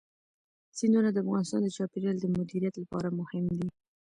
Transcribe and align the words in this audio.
سیندونه 0.77 1.09
د 1.11 1.17
افغانستان 1.23 1.59
د 1.63 1.67
چاپیریال 1.77 2.17
د 2.19 2.25
مدیریت 2.37 2.75
لپاره 2.81 3.15
مهم 3.19 3.45
دي. 3.59 3.67